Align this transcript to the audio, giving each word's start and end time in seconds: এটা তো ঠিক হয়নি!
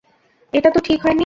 এটা 0.53 0.69
তো 0.71 0.79
ঠিক 0.79 0.99
হয়নি! 1.03 1.19